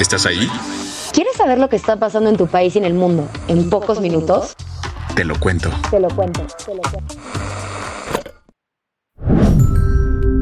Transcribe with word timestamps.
¿Estás 0.00 0.26
ahí? 0.26 0.48
¿Quieres 1.12 1.34
saber 1.34 1.58
lo 1.58 1.68
que 1.68 1.74
está 1.74 1.98
pasando 1.98 2.30
en 2.30 2.36
tu 2.36 2.46
país 2.46 2.76
y 2.76 2.78
en 2.78 2.84
el 2.84 2.94
mundo 2.94 3.28
en 3.48 3.68
pocos 3.68 4.00
minutos? 4.00 4.54
Te 5.16 5.24
lo 5.24 5.38
cuento. 5.40 5.70
Te 5.90 5.98
lo 5.98 6.08
cuento, 6.08 6.46
te 6.64 6.72
lo 6.72 6.82
cuento. 6.82 7.14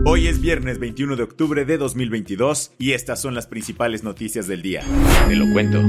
Hoy 0.04 0.28
es 0.28 0.42
viernes 0.42 0.78
21 0.78 1.16
de 1.16 1.22
octubre 1.22 1.64
de 1.64 1.78
2022 1.78 2.72
y 2.78 2.92
estas 2.92 3.18
son 3.20 3.34
las 3.34 3.46
principales 3.46 4.04
noticias 4.04 4.46
del 4.46 4.60
día. 4.60 4.82
Te 5.26 5.34
lo 5.34 5.50
cuento. 5.50 5.80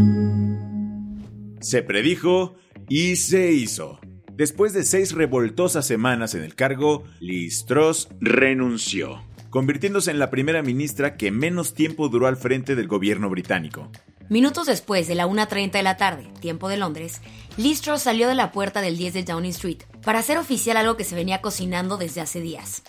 Se 1.60 1.84
predijo 1.84 2.56
y 2.88 3.18
se 3.18 3.52
hizo. 3.52 4.00
Después 4.34 4.72
de 4.72 4.86
seis 4.86 5.12
revoltosas 5.12 5.86
semanas 5.86 6.36
en 6.36 6.44
el 6.44 6.56
cargo, 6.56 7.04
Liz 7.20 7.66
Truss 7.66 8.08
renunció, 8.22 9.24
convirtiéndose 9.50 10.12
en 10.12 10.20
la 10.20 10.30
primera 10.30 10.62
ministra 10.62 11.16
que 11.16 11.32
menos 11.32 11.74
tiempo 11.74 12.10
duró 12.10 12.28
al 12.28 12.38
frente 12.38 12.76
del 12.76 12.88
gobierno 12.88 13.30
británico. 13.30 13.90
Minutos 14.30 14.66
después 14.68 15.08
de 15.08 15.16
la 15.16 15.26
1.30 15.26 15.72
de 15.72 15.84
la 15.84 15.96
tarde, 15.96 16.28
tiempo 16.42 16.68
de 16.68 16.76
Londres, 16.78 17.22
Liz 17.56 17.82
Truss 17.82 18.02
salió 18.02 18.28
de 18.28 18.36
la 18.36 18.52
puerta 18.52 18.82
del 18.82 18.98
10 18.98 19.14
de 19.14 19.24
Downing 19.24 19.52
Street 19.52 19.84
para 20.04 20.20
hacer 20.20 20.38
oficial 20.38 20.76
algo 20.76 20.98
que 20.98 21.06
se 21.06 21.16
venía 21.16 21.40
cocinando 21.42 21.96
desde 21.98 22.20
hace 22.22 22.42
días. 22.42 22.84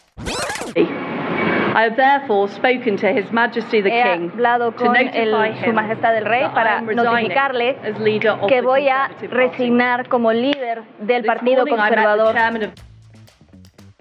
I 1.75 1.83
have 1.83 1.97
therefore 1.97 2.51
spoken 2.51 2.97
to 2.97 3.07
His 3.07 3.31
Majesty 3.31 3.81
the 3.83 3.89
He 3.89 4.03
King 4.03 4.31
hablado 4.33 4.73
to 4.73 4.79
con 4.79 4.87
notify 4.95 5.17
el- 5.17 5.29
him 5.59 5.65
Su 5.65 5.73
Majestad 5.73 6.17
el 6.17 6.25
Rey 6.25 6.41
that 6.43 6.51
I 6.51 6.55
para 6.55 6.81
notificarle 6.81 7.77
as 7.85 8.01
leader 8.01 8.31
of 8.31 8.49
que 8.49 8.57
the 8.57 8.61
voy 8.63 8.89
a 8.89 9.07
Conservative 9.09 9.29
Party. 9.31 9.57
resignar 9.57 10.09
como 10.09 10.33
líder 10.33 10.83
del 10.99 11.23
This 11.23 11.27
Partido 11.29 11.67
Conservador. 11.67 12.35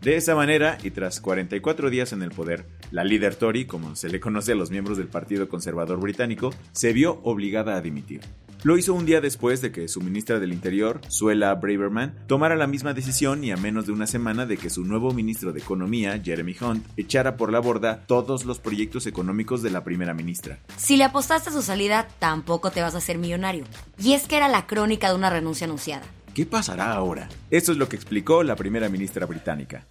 De 0.08 0.16
esa 0.16 0.36
manera, 0.36 0.78
y 0.86 0.92
tras 0.92 1.20
44 1.20 1.90
días 1.90 2.14
en 2.14 2.22
el 2.22 2.32
poder, 2.32 2.66
la 2.92 3.04
líder 3.04 3.36
Tory, 3.36 3.66
como 3.66 3.98
se 3.98 4.08
le 4.08 4.22
conoce 4.22 4.54
a 4.54 4.56
los 4.56 4.72
miembros 4.72 4.98
del 4.98 5.10
Partido 5.10 5.50
Conservador 5.50 6.00
Británico, 6.00 6.54
se 6.72 6.94
vio 6.94 7.20
obligada 7.24 7.76
a 7.76 7.82
dimitir. 7.82 8.22
Lo 8.64 8.78
hizo 8.78 8.94
un 8.94 9.06
día 9.06 9.20
después 9.20 9.60
de 9.60 9.74
que 9.74 9.90
su 9.90 10.00
ministra 10.00 10.40
del 10.40 10.54
Interior, 10.54 11.02
Suela 11.10 11.54
Braverman, 11.56 12.16
tomara 12.26 12.56
la 12.56 12.68
misma 12.68 12.94
decisión 12.94 13.44
y 13.44 13.52
a 13.52 13.58
menos 13.58 13.86
de 13.86 13.92
una 13.92 14.08
semana 14.08 14.46
de 14.46 14.56
que 14.56 14.70
su 14.70 14.86
nuevo 14.86 15.12
ministro 15.12 15.52
de 15.52 15.60
Economía, 15.60 16.18
Jeremy 16.24 16.56
Hunt, 16.62 16.88
echara 16.96 17.36
por 17.36 17.52
la 17.52 17.60
borda 17.60 18.06
todos 18.08 18.46
los 18.46 18.60
proyectos 18.60 19.08
económicos 19.08 19.62
de 19.62 19.72
la 19.72 19.84
primera 19.84 20.14
ministra. 20.14 20.60
Si 20.78 20.96
le 20.96 21.04
apostaste 21.04 21.50
a 21.50 21.52
su 21.52 21.62
salida, 21.62 22.08
tampoco 22.20 22.72
te 22.72 22.82
vas 22.82 22.96
a 22.96 23.00
hacer 23.00 23.18
millonario. 23.18 23.66
Y 24.02 24.14
es 24.14 24.26
que 24.26 24.38
era 24.38 24.48
la 24.48 24.68
crónica 24.68 25.10
de 25.10 25.16
una 25.16 25.30
renuncia 25.30 25.66
anunciada. 25.66 26.06
¿Qué 26.34 26.46
pasará 26.46 26.94
ahora? 26.94 27.28
Esto 27.52 27.74
es 27.74 27.78
lo 27.78 27.90
que 27.90 27.98
explicó 27.98 28.44
la 28.44 28.56
primera 28.56 28.88
ministra 28.88 29.26
británica. 29.26 29.86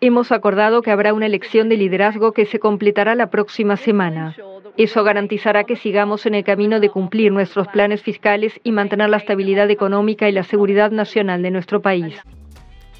Hemos 0.00 0.30
acordado 0.30 0.82
que 0.82 0.90
habrá 0.90 1.14
una 1.14 1.26
elección 1.26 1.68
de 1.68 1.76
liderazgo 1.76 2.32
que 2.32 2.46
se 2.46 2.58
completará 2.58 3.14
la 3.14 3.30
próxima 3.30 3.76
semana. 3.76 4.36
Eso 4.76 5.04
garantizará 5.04 5.64
que 5.64 5.76
sigamos 5.76 6.26
en 6.26 6.34
el 6.34 6.44
camino 6.44 6.80
de 6.80 6.90
cumplir 6.90 7.32
nuestros 7.32 7.66
planes 7.68 8.02
fiscales 8.02 8.60
y 8.62 8.72
mantener 8.72 9.08
la 9.08 9.16
estabilidad 9.16 9.70
económica 9.70 10.28
y 10.28 10.32
la 10.32 10.42
seguridad 10.42 10.90
nacional 10.90 11.42
de 11.42 11.50
nuestro 11.50 11.80
país. 11.80 12.14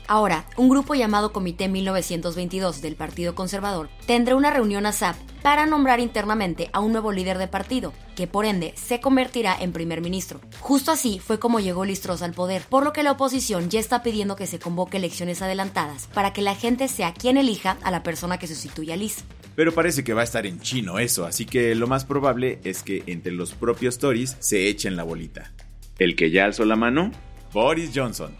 Ahora, 0.06 0.44
un 0.58 0.68
grupo 0.68 0.94
llamado 0.94 1.32
Comité 1.32 1.68
1922 1.68 2.82
del 2.82 2.94
Partido 2.94 3.34
Conservador 3.34 3.88
tendrá 4.06 4.36
una 4.36 4.50
reunión 4.50 4.84
a 4.84 4.92
SAP 4.92 5.16
para 5.42 5.64
nombrar 5.64 5.98
internamente 5.98 6.68
a 6.72 6.80
un 6.80 6.92
nuevo 6.92 7.10
líder 7.10 7.38
de 7.38 7.48
partido, 7.48 7.94
que 8.14 8.26
por 8.26 8.44
ende 8.44 8.74
se 8.76 9.00
convertirá 9.00 9.56
en 9.58 9.72
primer 9.72 10.02
ministro. 10.02 10.40
Justo 10.60 10.90
así 10.90 11.20
fue 11.20 11.38
como 11.38 11.58
llegó 11.58 11.86
Liz 11.86 12.02
Truss 12.02 12.20
al 12.20 12.34
poder, 12.34 12.62
por 12.68 12.84
lo 12.84 12.92
que 12.92 13.02
la 13.02 13.12
oposición 13.12 13.70
ya 13.70 13.80
está 13.80 14.02
pidiendo 14.02 14.36
que 14.36 14.46
se 14.46 14.58
convoque 14.58 14.98
elecciones 14.98 15.40
adelantadas 15.40 16.06
para 16.08 16.34
que 16.34 16.42
la 16.42 16.54
gente 16.54 16.88
sea 16.88 17.14
quien 17.14 17.38
elija 17.38 17.78
a 17.82 17.90
la 17.90 18.02
persona 18.02 18.38
que 18.38 18.46
sustituya 18.46 18.94
a 18.94 18.96
Liz. 18.98 19.24
Pero 19.56 19.72
parece 19.72 20.04
que 20.04 20.12
va 20.12 20.20
a 20.20 20.24
estar 20.24 20.44
en 20.44 20.60
chino 20.60 20.98
eso, 20.98 21.24
así 21.24 21.46
que 21.46 21.74
lo 21.74 21.86
más 21.86 22.04
probable 22.04 22.58
es 22.64 22.82
que 22.82 23.04
entre 23.06 23.32
los 23.32 23.52
propios 23.52 23.98
Tories 23.98 24.36
se 24.40 24.68
echen 24.68 24.96
la 24.96 25.04
bolita. 25.04 25.52
¿El 25.98 26.16
que 26.16 26.30
ya 26.30 26.44
alzó 26.44 26.64
la 26.64 26.76
mano? 26.76 27.10
Boris 27.52 27.92
Johnson. 27.94 28.34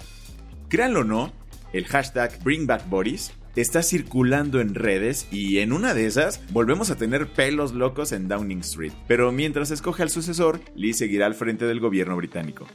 Créanlo 0.69 1.01
o 1.01 1.05
no, 1.05 1.33
el 1.75 1.87
hashtag 1.87 2.39
BringBackBoris 2.43 3.33
está 3.57 3.83
circulando 3.83 4.61
en 4.61 4.75
redes 4.75 5.27
y 5.31 5.59
en 5.59 5.73
una 5.73 5.93
de 5.93 6.07
esas 6.07 6.41
volvemos 6.51 6.91
a 6.91 6.97
tener 6.97 7.29
pelos 7.29 7.73
locos 7.73 8.13
en 8.13 8.29
Downing 8.29 8.61
Street. 8.61 8.93
Pero 9.07 9.33
mientras 9.33 9.71
escoge 9.71 10.03
al 10.03 10.11
sucesor, 10.11 10.61
Lee 10.77 10.93
seguirá 10.93 11.27
al 11.27 11.35
frente 11.35 11.67
del 11.67 11.81
gobierno 11.81 12.17
británico. 12.17 12.67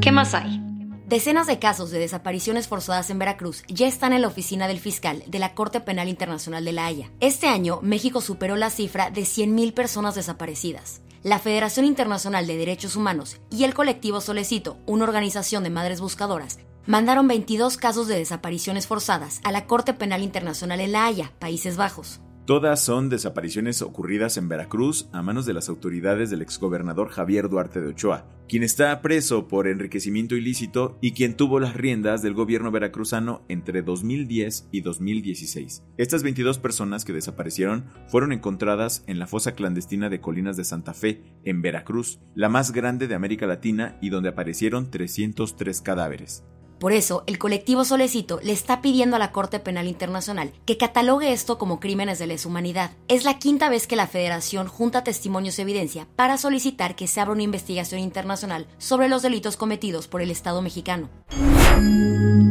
¿Qué 0.00 0.12
más 0.12 0.34
hay? 0.34 0.62
Decenas 1.06 1.46
de 1.46 1.58
casos 1.58 1.90
de 1.90 1.98
desapariciones 1.98 2.68
forzadas 2.68 3.08
en 3.08 3.18
Veracruz 3.18 3.62
ya 3.66 3.88
están 3.88 4.12
en 4.12 4.20
la 4.20 4.28
oficina 4.28 4.68
del 4.68 4.78
fiscal 4.78 5.24
de 5.26 5.38
la 5.38 5.54
Corte 5.54 5.80
Penal 5.80 6.08
Internacional 6.08 6.66
de 6.66 6.72
La 6.72 6.84
Haya. 6.84 7.10
Este 7.20 7.46
año, 7.46 7.80
México 7.82 8.20
superó 8.20 8.56
la 8.56 8.68
cifra 8.68 9.10
de 9.10 9.22
100.000 9.22 9.72
personas 9.72 10.14
desaparecidas. 10.14 11.00
La 11.22 11.38
Federación 11.38 11.86
Internacional 11.86 12.46
de 12.46 12.58
Derechos 12.58 12.94
Humanos 12.94 13.40
y 13.50 13.64
el 13.64 13.74
colectivo 13.74 14.20
Solecito, 14.20 14.78
una 14.86 15.04
organización 15.04 15.64
de 15.64 15.70
madres 15.70 16.00
buscadoras, 16.00 16.58
mandaron 16.88 17.28
22 17.28 17.76
casos 17.76 18.08
de 18.08 18.16
desapariciones 18.16 18.86
forzadas 18.86 19.42
a 19.44 19.52
la 19.52 19.66
Corte 19.66 19.92
Penal 19.92 20.22
Internacional 20.22 20.80
en 20.80 20.92
La 20.92 21.04
Haya, 21.04 21.32
Países 21.38 21.76
Bajos. 21.76 22.22
Todas 22.46 22.82
son 22.82 23.10
desapariciones 23.10 23.82
ocurridas 23.82 24.38
en 24.38 24.48
Veracruz 24.48 25.06
a 25.12 25.20
manos 25.20 25.44
de 25.44 25.52
las 25.52 25.68
autoridades 25.68 26.30
del 26.30 26.40
exgobernador 26.40 27.10
Javier 27.10 27.50
Duarte 27.50 27.82
de 27.82 27.88
Ochoa, 27.88 28.24
quien 28.48 28.62
está 28.62 29.02
preso 29.02 29.48
por 29.48 29.68
enriquecimiento 29.68 30.34
ilícito 30.34 30.96
y 31.02 31.12
quien 31.12 31.36
tuvo 31.36 31.60
las 31.60 31.76
riendas 31.76 32.22
del 32.22 32.32
gobierno 32.32 32.70
veracruzano 32.70 33.42
entre 33.48 33.82
2010 33.82 34.68
y 34.72 34.80
2016. 34.80 35.84
Estas 35.98 36.22
22 36.22 36.58
personas 36.58 37.04
que 37.04 37.12
desaparecieron 37.12 37.84
fueron 38.06 38.32
encontradas 38.32 39.04
en 39.06 39.18
la 39.18 39.26
fosa 39.26 39.52
clandestina 39.52 40.08
de 40.08 40.22
Colinas 40.22 40.56
de 40.56 40.64
Santa 40.64 40.94
Fe, 40.94 41.22
en 41.44 41.60
Veracruz, 41.60 42.18
la 42.34 42.48
más 42.48 42.72
grande 42.72 43.08
de 43.08 43.14
América 43.14 43.46
Latina 43.46 43.98
y 44.00 44.08
donde 44.08 44.30
aparecieron 44.30 44.90
303 44.90 45.82
cadáveres. 45.82 46.44
Por 46.78 46.92
eso, 46.92 47.24
el 47.26 47.38
colectivo 47.38 47.84
Solecito 47.84 48.40
le 48.42 48.52
está 48.52 48.80
pidiendo 48.80 49.16
a 49.16 49.18
la 49.18 49.32
Corte 49.32 49.58
Penal 49.58 49.88
Internacional 49.88 50.52
que 50.64 50.76
catalogue 50.76 51.32
esto 51.32 51.58
como 51.58 51.80
crímenes 51.80 52.18
de 52.18 52.28
lesa 52.28 52.48
humanidad. 52.48 52.92
Es 53.08 53.24
la 53.24 53.38
quinta 53.38 53.68
vez 53.68 53.86
que 53.86 53.96
la 53.96 54.06
Federación 54.06 54.68
junta 54.68 55.04
testimonios 55.04 55.58
y 55.58 55.62
evidencia 55.62 56.06
para 56.16 56.38
solicitar 56.38 56.94
que 56.94 57.06
se 57.08 57.20
abra 57.20 57.32
una 57.32 57.42
investigación 57.42 58.00
internacional 58.00 58.66
sobre 58.78 59.08
los 59.08 59.22
delitos 59.22 59.56
cometidos 59.56 60.06
por 60.08 60.22
el 60.22 60.30
Estado 60.30 60.62
mexicano. 60.62 61.08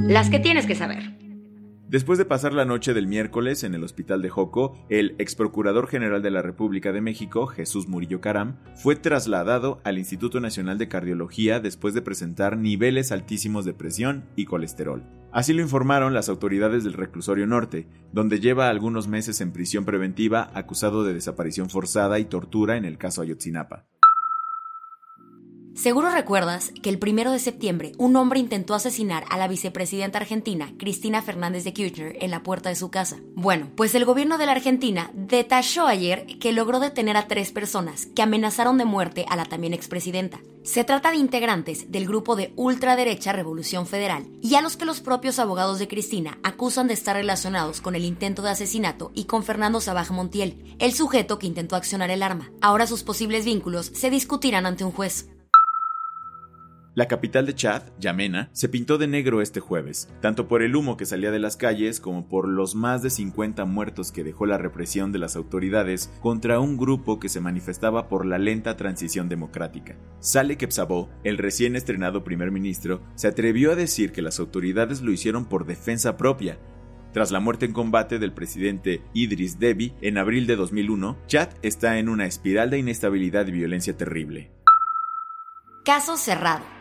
Las 0.08 0.30
que 0.30 0.40
tienes 0.40 0.66
que 0.66 0.76
saber. 0.76 1.17
Después 1.90 2.20
de 2.20 2.26
pasar 2.26 2.52
la 2.52 2.66
noche 2.66 2.94
del 2.94 3.08
miércoles 3.08 3.64
en 3.64 3.74
el 3.74 3.82
hospital 3.82 4.22
de 4.22 4.30
Joco, 4.30 4.74
el 4.90 5.16
ex 5.20 5.36
procurador 5.36 5.88
general 5.88 6.22
de 6.22 6.32
la 6.32 6.42
República 6.42 6.92
de 6.92 7.00
México, 7.00 7.48
Jesús 7.48 7.88
Murillo 7.88 8.20
Caram, 8.20 8.58
fue 8.76 8.98
trasladado 8.98 9.80
al 9.86 9.98
Instituto 9.98 10.42
Nacional 10.42 10.78
de 10.78 10.90
Cardiología 10.90 11.62
después 11.62 11.94
de 11.94 12.02
presentar 12.02 12.58
niveles 12.58 13.14
altísimos 13.14 13.64
de 13.64 13.74
presión 13.74 14.26
y 14.36 14.44
colesterol. 14.44 15.06
Así 15.32 15.54
lo 15.54 15.62
informaron 15.62 16.14
las 16.14 16.28
autoridades 16.28 16.84
del 16.84 16.92
reclusorio 16.92 17.48
norte, 17.48 17.88
donde 18.12 18.42
lleva 18.42 18.68
algunos 18.68 19.08
meses 19.08 19.40
en 19.40 19.54
prisión 19.54 19.86
preventiva 19.86 20.52
acusado 20.54 21.06
de 21.06 21.14
desaparición 21.14 21.70
forzada 21.70 22.20
y 22.20 22.26
tortura 22.26 22.76
en 22.76 22.84
el 22.84 22.98
caso 22.98 23.22
Ayotzinapa. 23.22 23.86
Seguro 25.78 26.10
recuerdas 26.10 26.72
que 26.82 26.90
el 26.90 26.98
primero 26.98 27.32
de 27.32 27.38
septiembre 27.38 27.92
un 28.00 28.16
hombre 28.16 28.40
intentó 28.40 28.74
asesinar 28.74 29.26
a 29.30 29.38
la 29.38 29.48
vicepresidenta 29.48 30.18
argentina 30.18 30.74
Cristina 30.80 31.22
Fernández 31.22 31.64
de 31.66 31.74
Kirchner 31.74 32.18
en 32.20 32.32
la 32.32 32.42
puerta 32.42 32.70
de 32.70 32.76
su 32.76 32.90
casa. 32.90 33.18
Bueno, 33.36 33.70
pues 33.76 33.94
el 33.94 34.04
gobierno 34.04 34.40
de 34.40 34.48
la 34.48 34.54
Argentina 34.54 35.12
detalló 35.14 35.86
ayer 35.86 36.26
que 36.40 36.52
logró 36.52 36.80
detener 36.80 37.16
a 37.16 37.28
tres 37.28 37.52
personas 37.52 38.08
que 38.08 38.24
amenazaron 38.24 38.80
de 38.80 38.86
muerte 38.86 39.28
a 39.30 39.36
la 39.36 39.46
también 39.46 39.76
expresidenta. 39.76 40.40
Se 40.64 40.84
trata 40.84 41.12
de 41.12 41.18
integrantes 41.18 41.92
del 41.92 42.08
grupo 42.08 42.36
de 42.36 42.54
ultraderecha 42.56 43.32
Revolución 43.32 43.86
Federal 43.86 44.28
y 44.42 44.56
a 44.56 44.64
los 44.64 44.78
que 44.78 44.86
los 44.86 45.00
propios 45.00 45.38
abogados 45.38 45.78
de 45.78 45.88
Cristina 45.88 46.40
acusan 46.42 46.88
de 46.88 46.96
estar 46.96 47.16
relacionados 47.16 47.82
con 47.82 47.94
el 47.94 48.04
intento 48.04 48.42
de 48.42 48.50
asesinato 48.50 49.12
y 49.14 49.26
con 49.26 49.44
Fernando 49.44 49.80
Sabaj 49.80 50.10
Montiel, 50.10 50.76
el 50.80 50.94
sujeto 50.94 51.38
que 51.38 51.46
intentó 51.46 51.76
accionar 51.76 52.10
el 52.10 52.24
arma. 52.24 52.52
Ahora 52.62 52.88
sus 52.88 53.04
posibles 53.04 53.46
vínculos 53.46 53.92
se 53.94 54.10
discutirán 54.10 54.66
ante 54.66 54.84
un 54.84 54.92
juez. 54.92 55.28
La 56.98 57.08
capital 57.08 57.46
de 57.46 57.54
Chad, 57.54 57.84
Yamena, 58.00 58.50
se 58.54 58.70
pintó 58.70 58.98
de 58.98 59.06
negro 59.06 59.44
este 59.44 59.60
jueves, 59.60 60.10
tanto 60.20 60.48
por 60.48 60.64
el 60.64 60.76
humo 60.76 60.98
que 60.98 61.06
salía 61.06 61.30
de 61.30 61.38
las 61.38 61.56
calles 61.56 62.00
como 62.00 62.28
por 62.28 62.48
los 62.48 62.74
más 62.74 63.04
de 63.04 63.12
50 63.12 63.66
muertos 63.66 64.12
que 64.12 64.24
dejó 64.24 64.48
la 64.48 64.58
represión 64.58 65.12
de 65.12 65.20
las 65.20 65.36
autoridades 65.36 66.12
contra 66.22 66.60
un 66.60 66.76
grupo 66.76 67.20
que 67.20 67.30
se 67.30 67.40
manifestaba 67.40 68.10
por 68.10 68.26
la 68.26 68.40
lenta 68.40 68.78
transición 68.78 69.30
democrática. 69.30 69.96
Saleh 70.22 70.58
Kebsabó, 70.58 71.12
el 71.24 71.38
recién 71.38 71.76
estrenado 71.76 72.24
primer 72.24 72.50
ministro, 72.50 73.04
se 73.14 73.28
atrevió 73.28 73.74
a 73.74 73.76
decir 73.76 74.12
que 74.12 74.24
las 74.24 74.40
autoridades 74.40 75.04
lo 75.04 75.12
hicieron 75.12 75.46
por 75.46 75.68
defensa 75.68 76.18
propia, 76.18 76.58
tras 77.14 77.30
la 77.30 77.40
muerte 77.40 77.68
en 77.68 77.74
combate 77.74 78.18
del 78.18 78.34
presidente 78.34 79.04
Idris 79.14 79.60
Deby 79.60 79.94
en 80.02 80.18
abril 80.18 80.48
de 80.48 80.56
2001, 80.56 81.16
Chad 81.28 81.50
está 81.62 82.00
en 82.00 82.10
una 82.10 82.26
espiral 82.26 82.72
de 82.72 82.80
inestabilidad 82.80 83.46
y 83.46 83.52
violencia 83.52 83.96
terrible. 83.96 84.52
Caso 85.86 86.18
cerrado. 86.18 86.77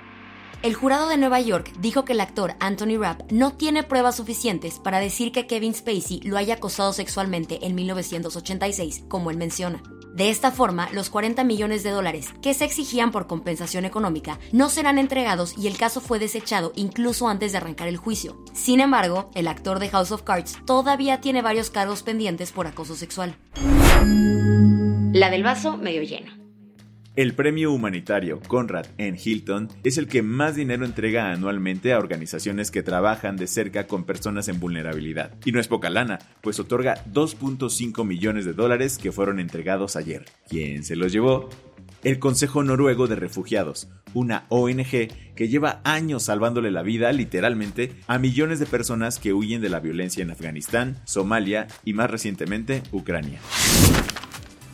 El 0.62 0.74
jurado 0.74 1.08
de 1.08 1.16
Nueva 1.16 1.40
York 1.40 1.72
dijo 1.78 2.04
que 2.04 2.12
el 2.12 2.20
actor 2.20 2.54
Anthony 2.60 2.98
Rapp 2.98 3.30
no 3.30 3.52
tiene 3.52 3.82
pruebas 3.82 4.16
suficientes 4.16 4.78
para 4.78 4.98
decir 4.98 5.30
que 5.30 5.46
Kevin 5.46 5.74
Spacey 5.74 6.20
lo 6.22 6.36
haya 6.36 6.54
acosado 6.54 6.92
sexualmente 6.92 7.64
en 7.66 7.74
1986, 7.74 9.04
como 9.08 9.30
él 9.30 9.36
menciona. 9.36 9.82
De 10.14 10.30
esta 10.30 10.50
forma, 10.50 10.88
los 10.92 11.10
40 11.10 11.44
millones 11.44 11.82
de 11.82 11.90
dólares 11.90 12.28
que 12.40 12.54
se 12.54 12.64
exigían 12.64 13.12
por 13.12 13.26
compensación 13.26 13.84
económica 13.84 14.38
no 14.50 14.70
serán 14.70 14.98
entregados 14.98 15.54
y 15.58 15.66
el 15.66 15.76
caso 15.76 16.00
fue 16.00 16.18
desechado 16.18 16.72
incluso 16.74 17.28
antes 17.28 17.52
de 17.52 17.58
arrancar 17.58 17.86
el 17.86 17.98
juicio. 17.98 18.42
Sin 18.54 18.80
embargo, 18.80 19.30
el 19.34 19.46
actor 19.46 19.78
de 19.78 19.90
House 19.90 20.12
of 20.12 20.22
Cards 20.22 20.56
todavía 20.64 21.20
tiene 21.20 21.42
varios 21.42 21.68
cargos 21.68 22.02
pendientes 22.02 22.50
por 22.50 22.66
acoso 22.66 22.96
sexual. 22.96 23.36
La 25.12 25.30
del 25.30 25.42
vaso 25.42 25.76
medio 25.76 26.02
lleno. 26.02 26.35
El 27.16 27.32
premio 27.32 27.72
humanitario 27.72 28.40
Conrad 28.46 28.84
N. 28.98 29.18
Hilton 29.18 29.70
es 29.84 29.96
el 29.96 30.06
que 30.06 30.20
más 30.20 30.54
dinero 30.54 30.84
entrega 30.84 31.32
anualmente 31.32 31.94
a 31.94 31.98
organizaciones 31.98 32.70
que 32.70 32.82
trabajan 32.82 33.38
de 33.38 33.46
cerca 33.46 33.86
con 33.86 34.04
personas 34.04 34.48
en 34.48 34.60
vulnerabilidad. 34.60 35.32
Y 35.46 35.52
no 35.52 35.58
es 35.58 35.66
poca 35.66 35.88
lana, 35.88 36.18
pues 36.42 36.60
otorga 36.60 37.02
2.5 37.10 38.04
millones 38.04 38.44
de 38.44 38.52
dólares 38.52 38.98
que 38.98 39.12
fueron 39.12 39.40
entregados 39.40 39.96
ayer. 39.96 40.26
¿Quién 40.50 40.84
se 40.84 40.94
los 40.94 41.10
llevó? 41.10 41.48
El 42.04 42.18
Consejo 42.18 42.62
Noruego 42.62 43.06
de 43.06 43.16
Refugiados, 43.16 43.88
una 44.12 44.44
ONG 44.50 45.08
que 45.34 45.48
lleva 45.48 45.80
años 45.84 46.24
salvándole 46.24 46.70
la 46.70 46.82
vida 46.82 47.10
literalmente 47.12 47.94
a 48.08 48.18
millones 48.18 48.60
de 48.60 48.66
personas 48.66 49.18
que 49.18 49.32
huyen 49.32 49.62
de 49.62 49.70
la 49.70 49.80
violencia 49.80 50.22
en 50.22 50.32
Afganistán, 50.32 50.98
Somalia 51.06 51.66
y 51.82 51.94
más 51.94 52.10
recientemente 52.10 52.82
Ucrania. 52.92 53.40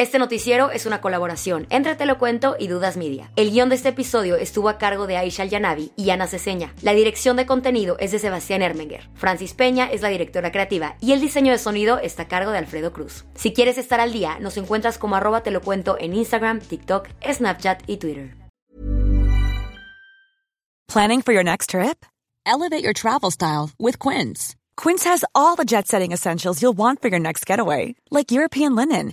Este 0.00 0.18
noticiero 0.18 0.70
es 0.70 0.86
una 0.86 1.02
colaboración 1.02 1.66
entre 1.68 1.94
Te 1.94 2.06
lo 2.06 2.16
cuento 2.16 2.56
y 2.58 2.68
Dudas 2.68 2.96
Media. 2.96 3.30
El 3.36 3.50
guion 3.50 3.68
de 3.68 3.74
este 3.74 3.90
episodio 3.90 4.36
estuvo 4.36 4.70
a 4.70 4.78
cargo 4.78 5.06
de 5.06 5.18
Aisha 5.18 5.44
Yanavi 5.44 5.92
y 5.94 6.08
Ana 6.08 6.26
Ceseña. 6.26 6.72
La 6.80 6.94
dirección 6.94 7.36
de 7.36 7.44
contenido 7.44 7.98
es 7.98 8.10
de 8.10 8.18
Sebastián 8.18 8.62
Ermenger. 8.62 9.10
Francis 9.12 9.52
Peña 9.52 9.90
es 9.92 10.00
la 10.00 10.08
directora 10.08 10.52
creativa 10.52 10.96
y 11.02 11.12
el 11.12 11.20
diseño 11.20 11.52
de 11.52 11.58
sonido 11.58 11.98
está 11.98 12.22
a 12.22 12.28
cargo 12.28 12.50
de 12.50 12.56
Alfredo 12.56 12.94
Cruz. 12.94 13.26
Si 13.34 13.52
quieres 13.52 13.76
estar 13.76 14.00
al 14.00 14.10
día, 14.10 14.38
nos 14.40 14.56
encuentras 14.56 14.96
como 14.96 15.16
arroba 15.16 15.42
te 15.42 15.50
lo 15.50 15.60
cuento 15.60 15.98
en 16.00 16.14
Instagram, 16.14 16.60
TikTok, 16.60 17.08
Snapchat 17.30 17.82
y 17.86 17.98
Twitter. 17.98 18.34
Planning 20.88 21.20
for 21.20 21.34
your 21.34 21.44
next 21.44 21.72
trip? 21.72 22.06
Elevate 22.46 22.82
your 22.82 22.94
travel 22.94 23.30
style 23.30 23.68
with 23.78 23.98
Quince. 23.98 24.56
Quince 24.78 25.04
has 25.04 25.26
all 25.34 25.56
the 25.56 25.66
jet 25.66 25.86
setting 25.86 26.12
essentials 26.12 26.62
you'll 26.62 26.72
want 26.72 27.02
for 27.02 27.08
your 27.08 27.20
next 27.20 27.44
getaway, 27.44 27.96
like 28.10 28.32
European 28.32 28.74
linen 28.74 29.12